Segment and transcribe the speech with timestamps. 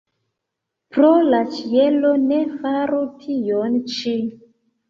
[0.95, 4.19] Pro la ĉielo, ne faru tion ĉi!